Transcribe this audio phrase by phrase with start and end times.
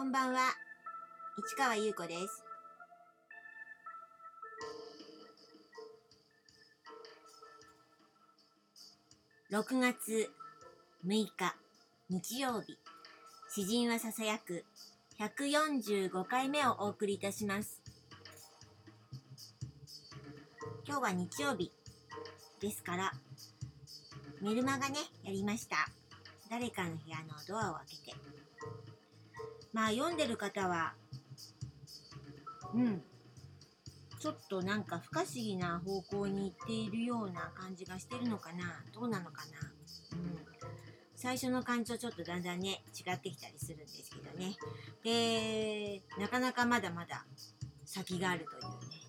[0.00, 0.54] こんばんは、
[1.46, 2.42] 市川優子です。
[9.52, 10.30] 6月
[11.06, 11.54] 6日
[12.08, 12.78] 日曜日、
[13.50, 14.64] 詩人はささやく
[15.18, 17.82] 145回目をお送りいたします。
[20.86, 21.70] 今日は日曜日
[22.58, 23.12] ですから、
[24.40, 25.76] メルマガね、やりました。
[26.48, 28.29] 誰かの部屋のドアを開けて。
[29.72, 30.94] まあ読んでる方は、
[32.74, 33.02] うん、
[34.20, 40.38] ちょっとなんか不可思議な方向に行っているような感じがしてるのかなどうなのかなうん。
[41.16, 44.56] 最初の感じとちょっとだんだんね、違ってきたりするんですけどね。
[45.04, 47.24] で、なかなかまだまだ
[47.84, 49.00] 先があるというね。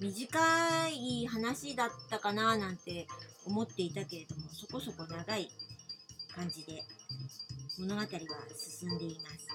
[0.00, 3.06] 短い話だったかななんて
[3.44, 5.50] 思っていたけれども、そこそこ長い
[6.38, 6.84] 感じで
[7.80, 8.08] 物語は
[8.56, 9.48] 進んでいます。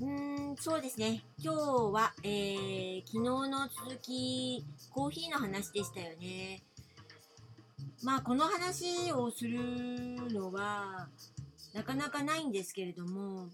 [0.00, 1.22] うーん、そうですね。
[1.38, 1.60] 今日
[1.92, 6.64] は、えー、昨日の続き、コーヒーの話でしたよね。
[8.02, 9.60] まあ、この話をする
[10.32, 11.08] のは、
[11.72, 13.48] なかなかないんですけれども、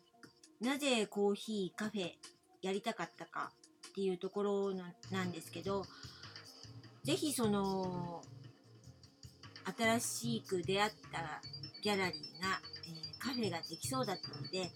[0.59, 2.13] なぜコーヒー、カフェ
[2.63, 3.53] やりたかったか
[3.89, 4.75] っていうところ
[5.11, 5.85] なんですけど、
[7.05, 8.23] ぜひその、
[9.77, 11.41] 新しく出会った
[11.83, 14.69] ギャラリーが、えーカフェができそうだったので、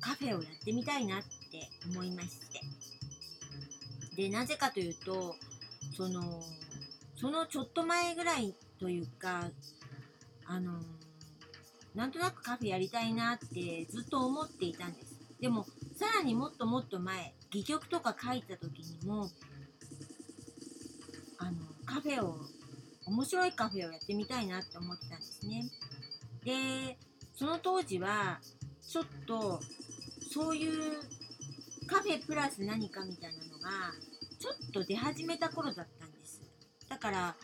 [0.00, 2.60] カフェをやってみたいなって思いまして。
[4.16, 5.36] で、なぜかというと、
[5.94, 6.42] その、
[7.16, 9.50] そのちょっと前ぐらいというか、
[10.46, 10.80] あの、
[11.94, 15.14] なんとなくカフェやりたいなってずっと思っていたんです。
[15.38, 19.28] でも、さらにもっともっと前、戯曲とか書いた時にも、
[21.36, 22.36] あの、カフェを、
[23.04, 25.64] 面白いカフェをやってみたいなって思ってたんですね。
[26.44, 26.96] で、
[27.34, 28.40] その当時は、
[28.80, 29.60] ちょっと、
[30.32, 31.00] そういう
[31.88, 33.70] カフェプラス何かみたいなのが、
[34.38, 36.40] ちょっと出始めた頃だったんです。
[36.88, 37.36] だから、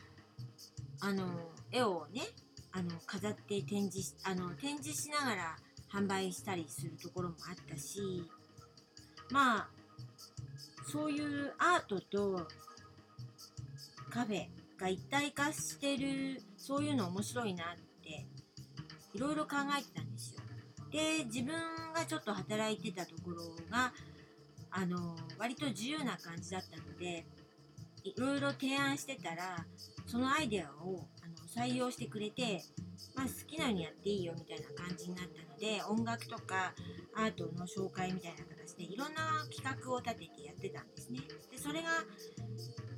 [1.00, 1.24] あの、
[1.72, 2.22] 絵をね、
[2.70, 5.56] あの、飾って展示、あの、展示しながら
[5.92, 8.00] 販売したりするところもあったし、
[9.30, 9.68] まあ、
[10.86, 12.46] そういうアートと
[14.16, 14.46] カフェ
[14.80, 17.66] が一体化してる、そういうの面白いなっ
[18.02, 18.26] て、
[19.12, 20.40] いろいろ考えてたんですよ。
[20.90, 21.52] で、自分
[21.92, 23.92] がちょっと働いてたところが、
[24.70, 27.26] あの、割と自由な感じだったので、
[28.04, 29.66] いろいろ提案してたら、
[30.06, 32.62] そのアイデアをあの採用してくれて、
[33.14, 36.72] まあ、好きなようにやっていいよみたいな感じになったので、音楽とか
[37.14, 41.20] アートの紹介みたいな形でいろんな企画を立ててやってたんですね。
[41.50, 41.90] で、それが、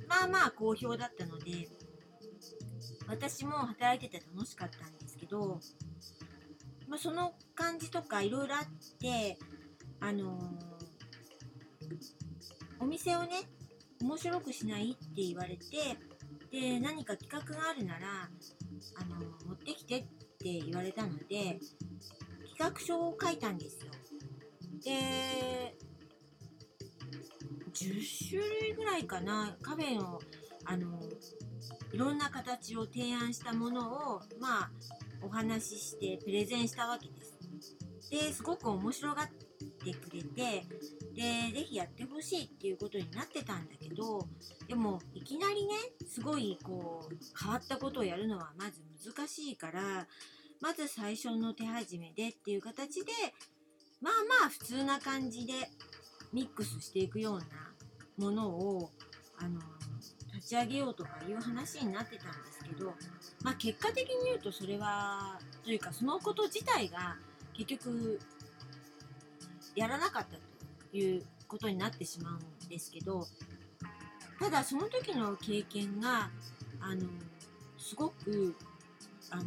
[0.09, 1.69] まあまあ好評だったので、
[3.07, 5.59] 私も働いてて楽しかったんですけど、
[6.87, 9.37] まあ、その感じとかいろいろあって、
[9.99, 10.79] あのー
[12.81, 13.41] お店をね、
[14.01, 15.65] 面白くしないって言われて、
[16.49, 18.29] で、何か企画があるなら、
[18.95, 20.07] あのー持ってきてって
[20.43, 21.59] 言われたので、
[22.57, 23.91] 企画書を書いたんですよ。
[24.83, 25.75] で、
[27.79, 30.19] 10種類ぐらいかな、カフェの、
[30.65, 30.99] あの
[31.93, 34.71] いろんな形を提案したものを、まあ、
[35.21, 37.39] お話ししてプレゼンしたわけです。
[38.11, 40.65] で、すごく面白がってくれて、
[41.13, 44.27] で、ぜひやってほしいっていうことになってたんだけど、
[44.67, 45.75] でも、いきなりね、
[46.07, 50.07] すごい、こう、変わったことをやるのはまず難しいから、
[50.61, 53.11] まず最初の手始めでっていう形で、
[54.01, 55.53] まあまあ普通な感じで
[56.33, 57.68] ミックスしていくような
[58.19, 58.89] ものを、
[59.37, 59.59] あの、
[60.33, 62.93] 立ち上げようとかいう話になってたんですけど、
[63.43, 67.17] まあ結果的に言うとそれは、というかそのこと自体が
[67.53, 68.19] 結局
[69.75, 70.37] やらなかった
[70.91, 73.25] ということになってしまうんですけど、
[74.39, 76.29] ただその時の経験が、
[76.79, 77.01] あの、
[77.77, 78.55] すごく、
[79.29, 79.43] あの、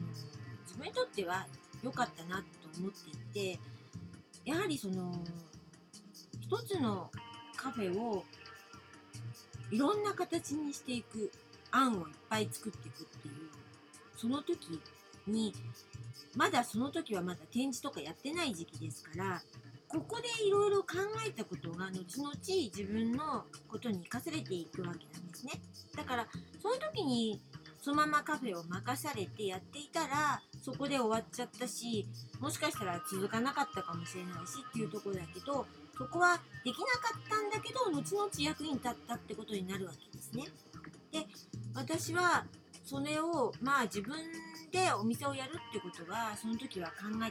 [0.66, 1.46] 自分にとっては
[1.82, 2.44] 良かったなと
[2.78, 2.90] 思っ
[3.32, 3.60] ていて、
[4.44, 5.24] やはりその、
[6.40, 7.10] 一つの
[7.56, 8.24] カフェを
[9.72, 11.32] いろんな形にしていく
[11.70, 13.34] 案をいっぱい作っていくっていう
[14.16, 14.80] その時
[15.26, 15.54] に
[16.36, 19.42] まだその時はまだ展示とかやってない時期ですから
[19.88, 20.96] ここでいろいろ考
[21.26, 25.52] えたことが後々自分のことに生かされていくわけなんですね。
[25.94, 26.26] だから
[26.62, 27.42] その時に
[27.82, 32.06] そのままカフェを任されてやっていたらそこで終わっちゃったし
[32.40, 35.66] もしかしたら続かなかったかもしれないしっていうところだけど
[35.96, 40.44] そこはできなかったんだけど後々役に立ったってことになるわけですね。
[41.10, 41.26] で
[41.74, 42.44] 私は
[42.84, 44.16] それをまあ自分
[44.70, 47.30] でお店をやるってことはその時は考えてなか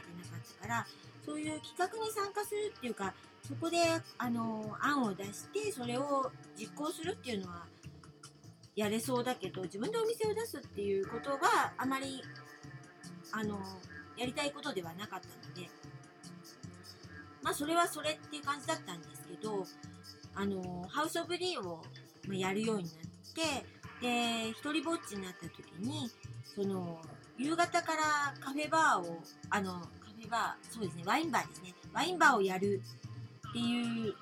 [0.60, 0.86] たから
[1.24, 3.12] そういう企画に参加するっていうか
[3.46, 3.76] そこで
[4.18, 7.66] あの案を出してそれを実行するっていうのは
[8.74, 12.22] やれそうだけど自分でお店を出すっていうことはあまり
[13.32, 13.58] あの
[14.16, 15.68] やりたいことではなかったので
[17.42, 19.64] まあそれはそれっていう感じだったんですけど
[20.34, 21.82] あのハウス・オブ・リーを
[22.30, 22.92] やるようになっ
[23.34, 23.66] て
[24.00, 26.10] で一人ぼっちになった時に
[26.44, 27.00] その
[27.38, 31.74] 夕方からカフェバーをあのカフェバーそうですねワインバーですね。
[31.92, 32.80] ワインバーをやる
[33.48, 34.14] っていう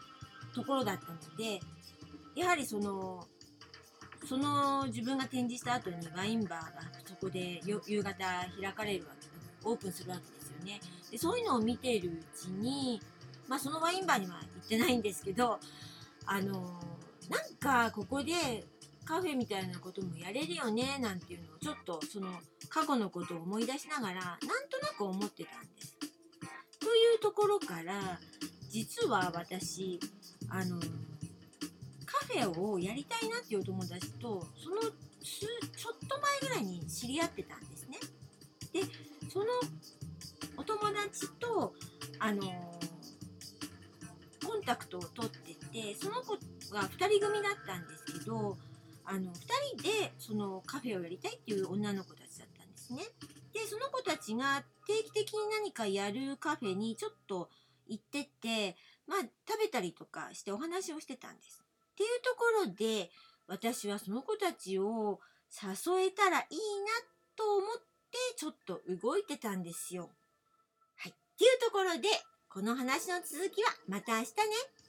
[0.54, 1.60] ところだったので
[2.34, 3.26] やはりその
[4.26, 6.70] その自分が展示した後にワインバーが
[7.06, 8.14] そこで夕方
[8.60, 9.28] 開かれるわけ
[9.64, 10.80] オープンするわけですよね
[11.10, 13.00] でそういうのを見ているうちに
[13.48, 15.58] まあそのワインバーには行ってないんですけど
[16.26, 16.80] あの
[17.28, 18.64] なんかここで
[19.04, 22.28] カフェみたいなこともやれるよねなんていうのをちょっとその
[22.68, 25.96] 過去のことを思い出しながらなんとなく思ってたんです。
[26.78, 28.18] というところから
[28.68, 29.98] 実は私
[30.48, 30.78] あの
[32.06, 37.98] カフェをやりたいなっていうお友達とそのちょっと前ぐらいに知り合ってたんですね。
[38.72, 38.82] で
[39.28, 39.46] その
[40.60, 41.72] お友達と
[42.18, 42.42] あの
[44.46, 46.34] コンタクトを取っててその子
[46.70, 48.58] が2人組だったんですけど
[49.06, 49.34] あの2
[49.78, 53.04] 人でそのカフェをやりたいっていう女の子たちだったんですね。
[53.54, 57.48] でその子たちが定期的に何かやるカフェにちょっと
[57.88, 59.18] 行っててまあ
[59.48, 61.62] 食べたりとかしてお話をしてたんです。
[61.92, 63.10] っていうところで
[63.46, 65.20] 私はその子たちを
[65.50, 66.60] 誘えたらいいな
[67.34, 67.76] と思っ
[68.10, 70.10] てちょっと動いてたんですよ。
[71.40, 72.06] ていうところで
[72.52, 74.79] この話の続きはまた明日ね。